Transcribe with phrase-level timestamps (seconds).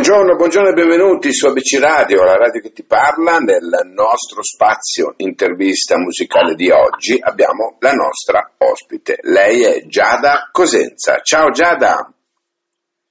[0.00, 3.36] Buongiorno, buongiorno e benvenuti su ABC Radio, la radio che ti parla.
[3.36, 9.18] Nel nostro spazio intervista musicale di oggi abbiamo la nostra ospite.
[9.20, 11.20] Lei è Giada Cosenza.
[11.20, 11.96] Ciao Giada.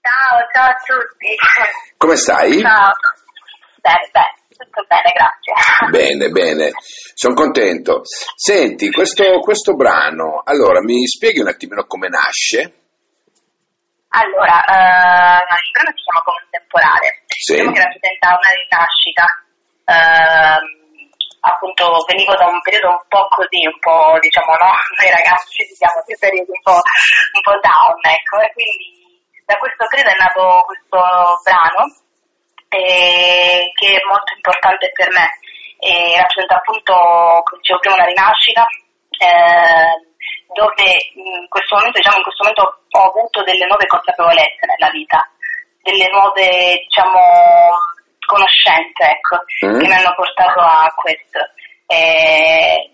[0.01, 1.35] Ciao, ciao a tutti.
[1.95, 2.59] Come stai?
[2.59, 2.91] Ciao.
[3.83, 5.89] Bene, bene, tutto bene, grazie.
[5.91, 6.71] Bene, bene,
[7.13, 8.01] sono contento.
[8.35, 12.78] Senti, questo, questo brano, allora mi spieghi un attimino come nasce?
[14.09, 17.07] Allora, eh, il brano si chiama Contemporale.
[17.27, 17.53] Sì.
[17.53, 19.25] Diciamo che rappresenta una rinascita.
[19.85, 20.65] Ehm,
[21.41, 24.71] appunto, venivo da un periodo un po' così, un po', diciamo, no?
[24.97, 28.35] Noi ragazzi viviamo dei periodi un po', un po' down, ecco.
[28.41, 28.97] E quindi
[29.45, 30.99] da questo periodo è nato questo
[31.45, 31.81] brano
[32.69, 35.27] eh, che è molto importante per me.
[35.79, 36.93] E rappresenta appunto,
[37.45, 38.65] come dicevo prima, una rinascita.
[39.21, 40.08] eh,
[40.53, 45.19] dove in questo momento, diciamo, in questo momento ho avuto delle nuove consapevolezze nella vita,
[45.81, 47.19] delle nuove, diciamo,
[48.25, 49.79] conoscenze, ecco, Mm.
[49.79, 51.39] che mi hanno portato a questo.
[51.87, 52.93] E,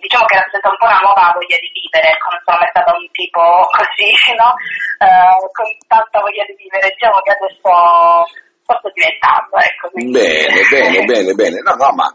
[0.00, 2.90] diciamo che rappresenta un po' una nuova voglia di vivere, ecco, non sono mai stata
[2.96, 3.42] un tipo
[3.76, 4.50] così, no?
[5.04, 7.70] Eh, con tanta voglia di vivere, diciamo che adesso
[8.78, 9.90] sto, diventando, ecco.
[9.90, 11.58] quindi- Bene, bene, bene, bene.
[11.60, 12.08] No, no, ma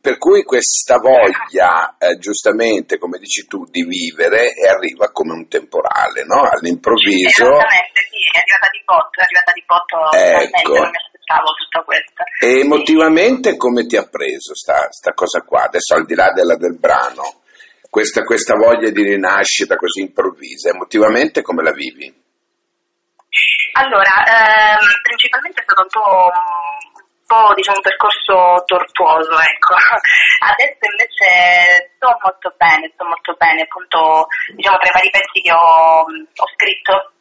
[0.00, 6.22] per cui questa voglia, eh, giustamente, come dici tu, di vivere arriva come un temporale,
[6.24, 6.42] no?
[6.46, 7.42] All'improvviso.
[7.42, 10.72] Esattamente, sì, è arrivata di botto, è arrivata di botto, Ecco.
[10.78, 12.22] non mi aspettavo tutto questo.
[12.40, 15.64] E emotivamente come ti ha preso sta, sta cosa qua?
[15.64, 17.42] Adesso al di là della, del brano,
[17.90, 22.12] questa, questa voglia di rinascita così improvvisa, emotivamente come la vivi?
[23.76, 29.74] Allora, ehm, principalmente è stato un po', un po', diciamo, un percorso tortuoso, ecco.
[30.50, 35.52] Adesso invece sto molto bene, sto molto bene, appunto, diciamo, tra i vari pezzi che
[35.52, 37.16] ho, ho scritto,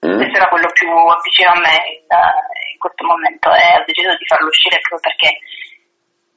[0.00, 0.16] Mm?
[0.16, 0.88] questo era quello più
[1.20, 5.28] vicino a me eh, in questo momento e ho deciso di farlo uscire proprio perché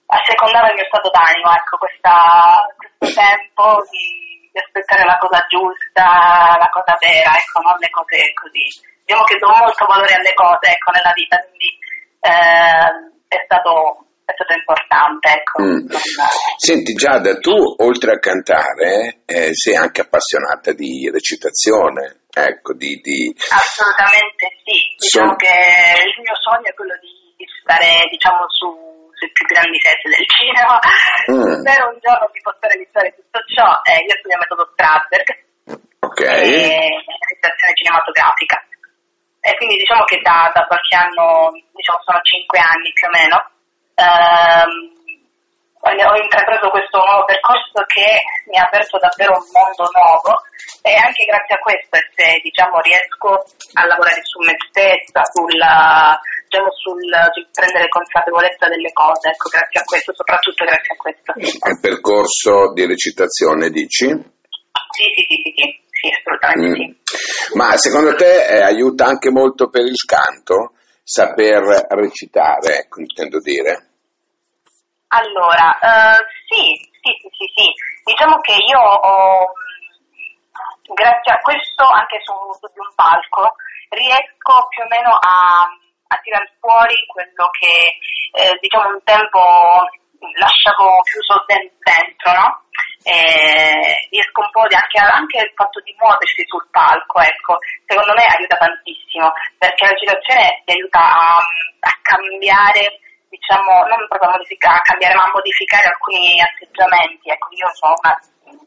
[0.05, 6.59] assecondava il mio stato d'animo, ecco, questa, questo tempo di, di aspettare la cosa giusta,
[6.59, 8.67] la cosa vera, ecco, non le cose così.
[9.05, 11.69] Diciamo che do molto valore alle cose, ecco, nella vita, quindi
[12.23, 12.87] eh,
[13.27, 15.55] è, stato, è stato importante, ecco.
[15.59, 15.91] Mm.
[16.55, 17.51] Senti Giada, tu
[17.83, 22.95] oltre a cantare eh, sei anche appassionata di recitazione, ecco, di...
[23.03, 25.51] di- Assolutamente sì, diciamo Sono- che
[26.07, 28.71] il mio sogno è quello di, di stare diciamo, su,
[29.19, 30.79] sui più grandi set del cinema,
[31.27, 31.59] Mm.
[31.63, 35.29] spero un giorno di poter realizzare tutto ciò, eh, io studio metodo Strasberg,
[36.07, 36.19] Ok?
[36.23, 38.59] e realizzazione cinematografica
[39.43, 43.37] e quindi diciamo che da, da qualche anno, diciamo sono cinque anni più o meno,
[43.99, 44.71] ehm,
[45.83, 50.31] ho intrapreso questo nuovo percorso che mi ha aperto davvero un mondo nuovo
[50.79, 53.43] e anche grazie a questo se diciamo riesco
[53.75, 56.15] a lavorare su me stessa, sulla,
[56.47, 57.03] diciamo, sul,
[57.35, 61.29] sul prendere consapevolezza delle cose, ecco grazie a questo, soprattutto grazie a questo.
[61.67, 64.07] Al percorso di recitazione dici?
[64.07, 66.73] Sì, sì, sì, sì, sì, sì assolutamente Mm.
[66.73, 67.57] sì.
[67.57, 73.89] Ma secondo te eh, aiuta anche molto per il canto saper recitare, ecco, intendo dire?
[75.07, 76.19] Allora, eh,
[76.49, 76.63] sì,
[76.99, 77.67] sì, sì, sì, sì.
[78.03, 79.51] Diciamo che io ho,
[80.93, 83.55] grazie a questo, anche su, su di un palco,
[83.89, 85.69] riesco più o meno a,
[86.07, 87.99] a tirar fuori quello che,
[88.41, 89.39] eh, diciamo, un tempo
[90.37, 92.61] lasciavo chiuso den- dentro, no?
[93.03, 93.83] E
[94.53, 97.57] po' di, anche, anche il fatto di muoversi sul palco, ecco,
[97.89, 103.01] secondo me aiuta tantissimo, perché la recitazione ti aiuta a, a cambiare
[103.33, 107.33] diciamo, non proprio a, modifica- a cambiare, ma a modificare alcuni atteggiamenti.
[107.33, 108.13] Ecco, io sono una,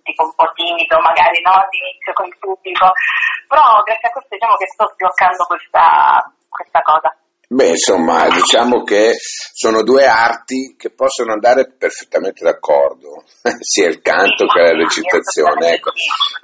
[0.02, 2.90] tipo un po' timido, magari no, all'inizio con il pubblico,
[3.46, 7.14] però grazie a questo diciamo che sto sbloccando questa, questa cosa.
[7.48, 9.14] Beh, insomma, diciamo che
[9.54, 13.22] sono due arti che possono andare perfettamente d'accordo,
[13.62, 15.74] sia il canto che la recitazione.
[15.78, 15.92] Ecco.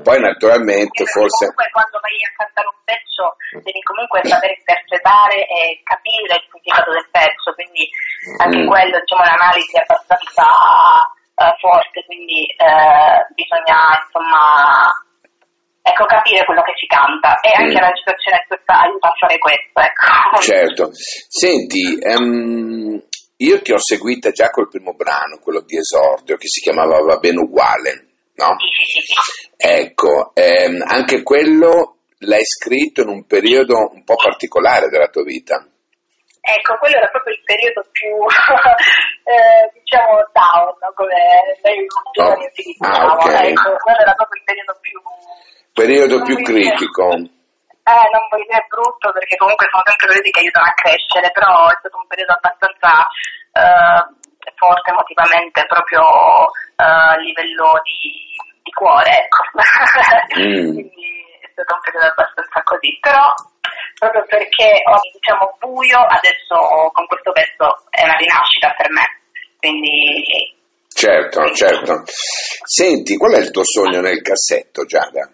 [0.02, 1.50] Poi naturalmente forse...
[1.50, 3.36] comunque quando vai a cantare un pezzo
[3.66, 7.82] devi comunque saper interpretare e capire il significato del pezzo, quindi
[8.38, 8.68] anche Mm.
[8.68, 14.86] quello diciamo l'analisi è abbastanza eh, forte, quindi eh, bisogna insomma
[15.82, 17.82] ecco, capire quello che si canta e anche Mm.
[17.82, 20.40] la recitazione questa aiuta a fare questo, ecco.
[20.40, 20.90] Certo.
[20.94, 23.02] Senti, ehm,
[23.36, 27.16] io ti ho seguita già col primo brano, quello di esordio, che si chiamava Va
[27.18, 28.06] bene uguale,
[28.36, 28.54] no?
[28.58, 29.50] Sì, sì, sì.
[29.56, 35.66] Ecco, ehm, anche quello l'hai scritto in un periodo un po' particolare della tua vita.
[36.44, 38.10] Ecco, quello era proprio il periodo più,
[39.30, 41.14] eh, diciamo, down, come
[42.12, 43.10] giovani Oh, utilizzavamo.
[43.10, 43.40] ah, ok.
[43.46, 44.98] Ecco, quello era proprio il periodo più...
[45.72, 47.08] Periodo più critico.
[47.12, 51.66] eh, non voglio dire brutto perché comunque sono sempre periodi che aiutano a crescere, però
[51.66, 52.92] è stato un periodo abbastanza
[53.56, 54.00] eh,
[54.54, 56.04] forte emotivamente proprio
[56.76, 59.42] eh, a livello di, di cuore, ecco.
[60.38, 60.72] mm.
[60.76, 61.08] Quindi
[61.40, 63.26] è stato un periodo abbastanza così, però
[63.98, 66.54] proprio perché ho diciamo buio, adesso
[66.92, 69.06] con questo pezzo è una rinascita per me.
[69.58, 70.60] Quindi
[70.94, 72.02] Certo, certo.
[72.04, 75.28] Senti, qual è il tuo sogno nel cassetto, Giada?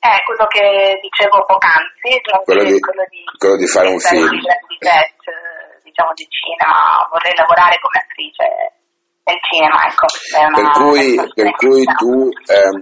[0.00, 4.32] È quello che dicevo poc'anzi, quello di, quello di, quello di fare un film.
[4.32, 5.20] Di set,
[5.84, 8.48] diciamo di cinema, vorrei lavorare come attrice
[9.28, 10.08] nel cinema, ecco.
[10.56, 12.80] Per cui, per cui tu, ehm,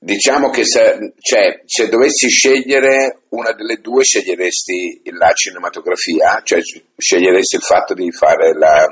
[0.00, 6.58] diciamo che se, cioè, se dovessi scegliere una delle due, sceglieresti la cinematografia, cioè
[6.96, 8.82] sceglieresti il fatto di fare la,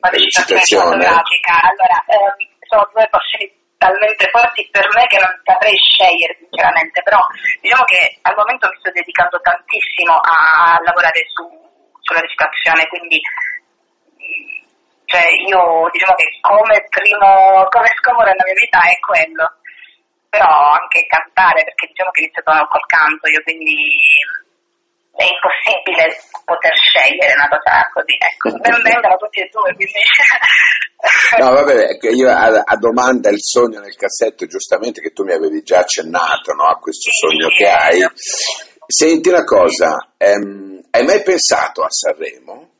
[0.00, 1.04] la recitazione.
[1.04, 7.18] Allora, ehm, sono due cose talmente forti per me che non saprei scegliere sinceramente, però
[7.58, 11.42] diciamo che al momento mi sto dedicando tantissimo a lavorare su,
[11.98, 13.18] sulla recitazione, quindi
[15.10, 19.44] cioè io diciamo che come primo, come scomodo nella mia vita è quello,
[20.30, 23.74] però anche cantare perché diciamo che ho iniziato col canto io quindi
[25.14, 30.00] è impossibile poter scegliere una cosa così, ecco, ben vengano tutti e due, quindi...
[31.36, 35.62] No, vabbè, io a, a, domanda il sogno nel cassetto, giustamente che tu mi avevi
[35.62, 38.06] già accennato no, a questo sogno che hai.
[38.86, 42.70] Senti una cosa, ehm, hai mai pensato a Sanremo?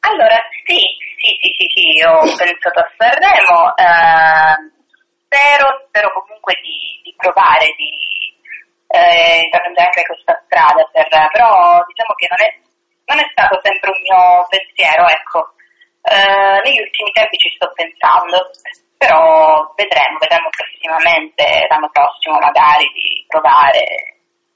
[0.00, 0.78] Allora, sì,
[1.18, 4.70] sì, sì, sì, sì ho pensato a Sanremo, eh,
[5.24, 8.09] spero, spero comunque di, di provare, di
[8.90, 12.50] eh, intraprendere anche questa strada, per, però diciamo che non è,
[13.06, 15.54] non è, stato sempre un mio pensiero, ecco.
[16.02, 18.50] Eh, negli ultimi tempi ci sto pensando,
[18.98, 23.84] però vedremo, vedremo prossimamente, l'anno prossimo magari, di provare.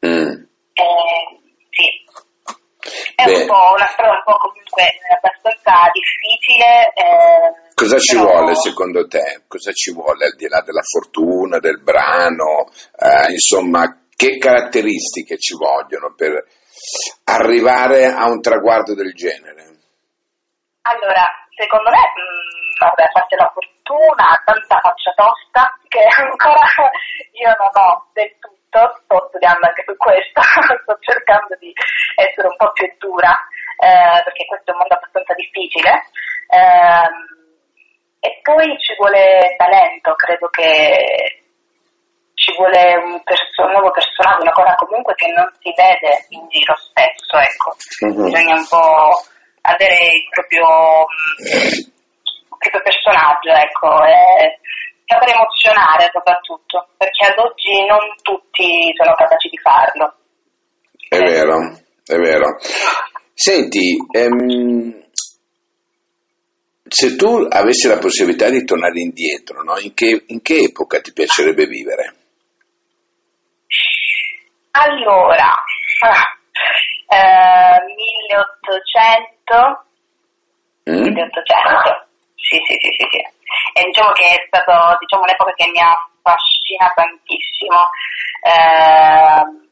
[0.03, 0.35] Mm.
[0.75, 1.25] Eh,
[1.71, 1.87] sì.
[3.15, 3.41] È Beh.
[3.41, 6.93] un po' una strada un po' comunque abbastanza difficile.
[6.93, 8.31] Eh, Cosa ci però...
[8.31, 9.43] vuole secondo te?
[9.49, 12.69] Cosa ci vuole al di là della fortuna, del brano?
[12.99, 16.45] Eh, insomma, che caratteristiche ci vogliono per
[17.25, 19.63] arrivare a un traguardo del genere?
[20.83, 21.25] Allora,
[21.57, 26.69] secondo me, mh, mm, vabbè, a la fortuna, tanta faccia tosta che ancora
[27.33, 30.41] io non ho del tutto, sto studiando anche su questo,
[30.83, 31.73] sto cercando di
[32.17, 33.33] essere un po' più dura,
[33.79, 35.91] eh, perché questo è un mondo abbastanza difficile.
[36.53, 37.33] Eh,
[38.25, 41.44] e poi ci vuole talento, credo che
[42.55, 46.75] ci vuole un, perso- nuovo personaggio, una cosa comunque che non si vede in giro
[46.79, 47.75] spesso, ecco.
[48.07, 48.31] Mm-hmm.
[48.31, 49.11] Bisogna un po'
[49.67, 50.67] avere il proprio,
[51.43, 54.63] il proprio personaggio, ecco, e
[55.05, 60.15] saper emozionare soprattutto, perché ad oggi non tutti sono capaci di farlo.
[61.09, 61.59] È vero,
[62.07, 62.59] è vero.
[63.35, 65.03] Senti, ehm,
[66.87, 69.77] se tu avessi la possibilità di tornare indietro, no?
[69.79, 72.24] in, che, in che epoca ti piacerebbe vivere?
[74.77, 75.55] Allora,
[77.07, 79.87] eh, 1800,
[80.91, 81.15] mm.
[81.15, 83.23] 1800, sì, sì, sì, sì, sì.
[83.79, 87.79] E diciamo che è stato diciamo, un'epoca che mi affascina tantissimo.
[88.43, 89.63] Eh,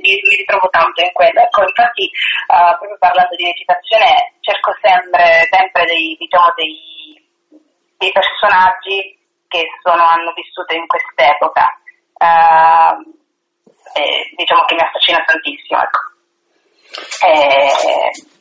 [0.00, 1.40] mi, mi, ritrovo tanto in quello.
[1.40, 2.08] Ecco, infatti,
[2.48, 7.20] uh, proprio parlando di recitazione, cerco sempre, sempre dei, diciamo, dei,
[7.98, 9.12] dei personaggi
[9.46, 11.68] che sono, hanno vissuto in quest'epoca.
[12.16, 13.24] Uh,
[13.94, 15.80] eh, diciamo che mi affascina tantissimo.
[15.80, 16.00] Ecco.
[17.26, 18.34] E,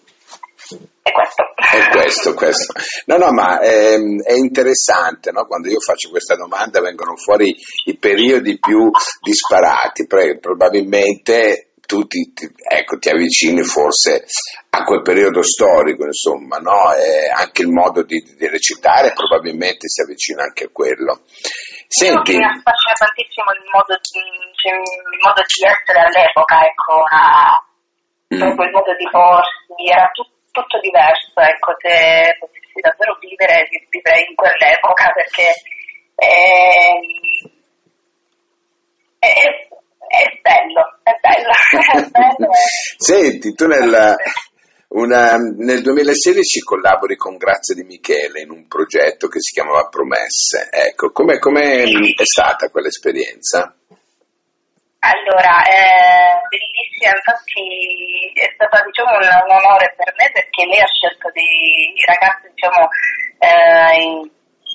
[1.06, 1.44] è questo.
[1.54, 2.74] È questo, questo.
[3.06, 5.46] No, no, ma è, ehm, è interessante, no?
[5.46, 8.90] quando io faccio questa domanda vengono fuori i periodi più
[9.22, 14.26] disparati, probabilmente tu ti, ti, ecco, ti, avvicini forse
[14.70, 16.92] a quel periodo storico, insomma, no?
[17.34, 21.22] anche il modo di, di, recitare probabilmente si avvicina anche a quello.
[21.88, 24.20] Senti, mi affascina tantissimo il modo, di,
[24.58, 27.62] cioè, il modo di essere all'epoca, ecco, una,
[28.34, 28.42] mm.
[28.42, 34.36] il modo di porsi, era tutto, tutto diverso, ecco, se potessi davvero vivere, vivrei in
[34.36, 35.54] quell'epoca perché
[36.16, 36.90] è,
[39.20, 39.74] è,
[40.24, 41.52] è bello, è bello.
[42.06, 42.52] È bello
[42.98, 44.16] Senti, tu nel,
[44.90, 50.70] una, nel 2016 collabori con Grazia di Michele in un progetto che si chiamava Promesse.
[50.72, 53.76] Ecco, come è stata quell'esperienza?
[55.06, 60.90] Allora, è bellissima, infatti è stato diciamo, un, un, onore per me perché lei ha
[60.90, 62.90] scelto dei ragazzi, diciamo,
[63.38, 64.26] eh,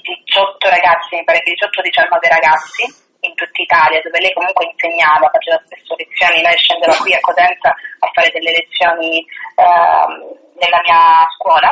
[0.06, 5.60] 18 ragazzi, mi pare che 18-19 ragazzi, in tutta Italia, dove lei comunque insegnava, faceva
[5.64, 9.24] spesso lezioni, lei scendeva qui a Cosenza a fare delle lezioni
[9.56, 10.12] ehm,
[10.56, 11.70] nella mia scuola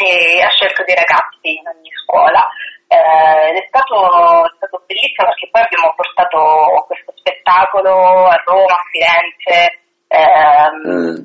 [0.00, 2.40] e ha scelto dei ragazzi in ogni scuola
[2.90, 8.74] eh, ed è stato, è stato, bellissimo perché poi abbiamo portato questo spettacolo a Roma,
[8.74, 9.78] a Firenze,
[10.08, 11.16] ehm, mm.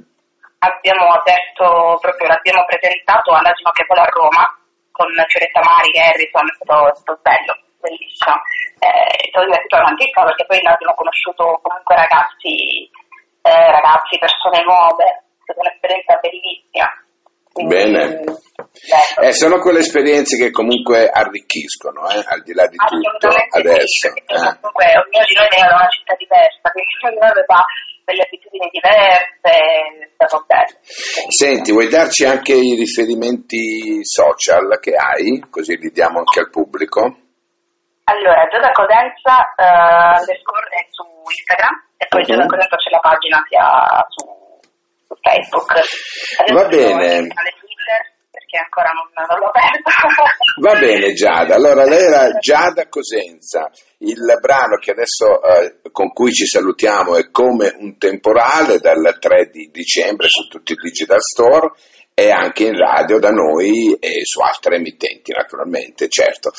[0.59, 4.45] abbiamo aperto proprio, l'abbiamo presentato all'Asino che vola a Roma
[4.91, 7.53] con Fioretta Mari Harrison, è stato, è stato bello,
[7.85, 8.35] bellissimo.
[8.81, 12.89] Eh, sono divertito tantissimo perché poi abbiamo conosciuto comunque ragazzi,
[13.45, 16.89] eh, ragazzi, persone nuove, è stata un'esperienza bellissima.
[17.55, 18.19] Bene.
[19.23, 24.11] Eh, sono quelle esperienze che comunque arricchiscono, eh, al di là di tutto adesso.
[24.11, 24.59] Sì, eh.
[24.59, 27.63] Comunque ognuno di noi viene da una città diversa, quindi ognuno aveva
[28.03, 30.77] delle abitudini diverse, è stato bello.
[31.29, 37.24] Senti, vuoi darci anche i riferimenti social che hai, così li diamo anche al pubblico?
[38.05, 42.27] Allora, Giada Codenza uh, è su Instagram e poi uh-huh.
[42.27, 44.35] Giada Codenza c'è la pagina sia su
[45.05, 45.71] su Facebook.
[45.71, 47.27] Adesso Va bene.
[48.31, 49.91] perché ancora non, non l'ho aperto.
[50.59, 53.69] Va bene Giada, allora lei era Giada Cosenza,
[53.99, 59.49] il brano che adesso eh, con cui ci salutiamo è come un temporale dal 3
[59.51, 61.71] di dicembre su tutti i digital store
[62.13, 66.51] e anche in radio da noi e su altre emittenti naturalmente, certo.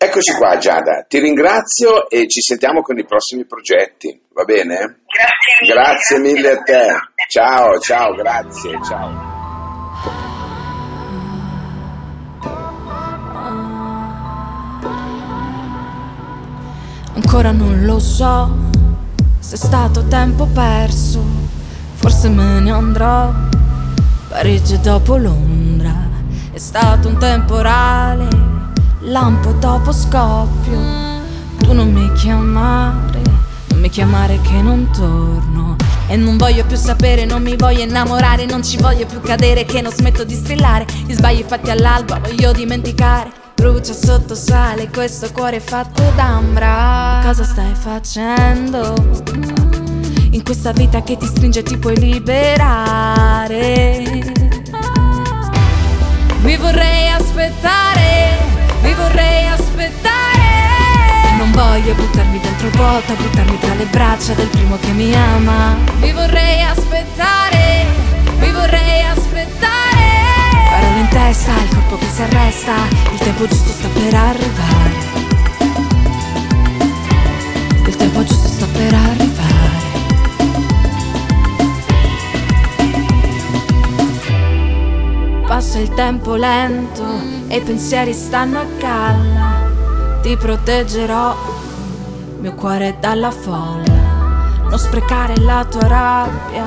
[0.00, 5.00] Eccoci qua Giada, ti ringrazio e ci sentiamo con i prossimi progetti, va bene?
[5.08, 5.74] Grazie mille.
[5.74, 6.86] Grazie mille a te.
[7.28, 9.36] Ciao, ciao, grazie, ciao.
[17.14, 18.54] Ancora non lo so
[19.40, 21.20] se è stato tempo perso,
[21.94, 23.32] forse me ne andrò.
[24.28, 26.08] Parigi dopo Londra,
[26.52, 28.47] è stato un temporale
[29.10, 30.78] lampo dopo scoppio.
[31.58, 33.20] Tu non mi chiamare,
[33.68, 35.76] non mi chiamare che non torno.
[36.06, 39.80] E non voglio più sapere, non mi voglio innamorare, non ci voglio più cadere, che
[39.80, 40.86] non smetto di strillare.
[41.06, 43.30] Gli sbagli fatti all'alba, voglio dimenticare.
[43.54, 47.20] Brucia sotto sale questo cuore fatto d'ambra.
[47.24, 48.94] Cosa stai facendo?
[50.30, 53.26] In questa vita che ti stringe ti puoi liberare.
[56.42, 58.47] Mi vorrei aspettare
[62.08, 65.76] buttarmi dentro il vuoto, buttarmi tra le braccia del primo che mi ama.
[66.00, 67.86] Mi vorrei aspettare,
[68.38, 69.66] mi vorrei aspettare.
[70.70, 72.72] Parole in testa, il corpo che si arresta,
[73.12, 75.16] il tempo giusto sta per arrivare.
[77.86, 79.56] Il tempo giusto sta per arrivare.
[85.46, 87.04] Passa il tempo lento
[87.48, 89.66] e i pensieri stanno a galla.
[90.20, 91.57] Ti proteggerò,
[92.38, 94.06] mio cuore dalla folla.
[94.68, 96.64] Non sprecare la tua rabbia,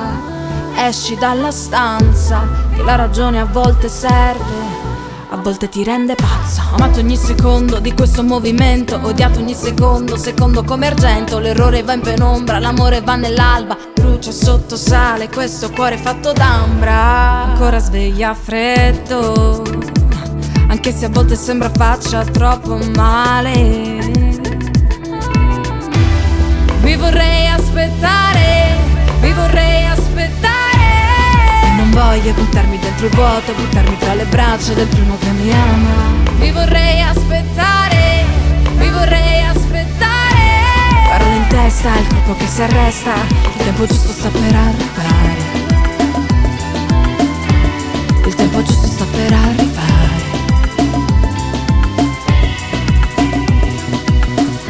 [0.76, 2.42] esci dalla stanza,
[2.74, 4.90] che la ragione a volte serve.
[5.30, 10.18] A volte ti rende pazza Ho amato ogni secondo di questo movimento Odiato ogni secondo,
[10.18, 15.96] secondo come argento L'errore va in penombra, l'amore va nell'alba Brucia sotto sale questo cuore
[15.96, 19.62] fatto d'ambra Ancora sveglia freddo
[20.72, 24.31] anche se a volte sembra faccia troppo male.
[27.02, 28.76] Vorrei aspettare,
[29.22, 31.74] mi vorrei aspettare.
[31.76, 35.96] Non voglio buttarmi dentro il vuoto, buttarmi tra le braccia del primo che mi ama.
[36.38, 38.24] Mi vorrei aspettare,
[38.76, 40.44] mi vorrei aspettare.
[41.10, 43.14] Parole in testa, il corpo che si arresta,
[43.56, 45.40] il tempo giusto sta per arrivare.
[48.26, 49.92] Il tempo giusto sta per arrivare.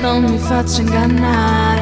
[0.02, 1.81] non mi faccio ingannare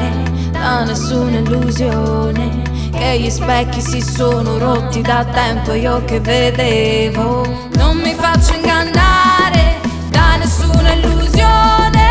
[0.61, 7.69] da nessuna illusione che gli specchi si sono rotti da tempo io che vedevo.
[7.77, 9.79] Non mi faccio ingannare
[10.11, 12.09] da nessuna illusione.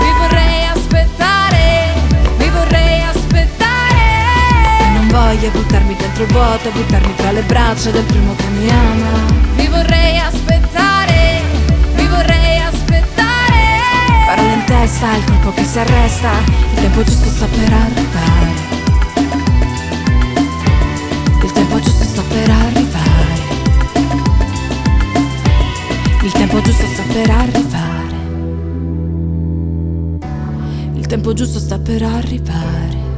[0.00, 1.92] Mi vorrei aspettare
[2.38, 3.98] mi vorrei aspettare.
[4.94, 9.39] Non voglio buttarmi dentro il vuoto buttarmi tra le braccia del primo che mi ama
[14.80, 16.30] testa, il corpo che si arresta,
[16.72, 18.68] il tempo giusto sta per arrivare.
[21.42, 23.38] Il tempo giusto sta per arrivare.
[26.22, 28.14] Il tempo giusto sta per arrivare.
[30.94, 33.09] Il tempo giusto sta per arrivare.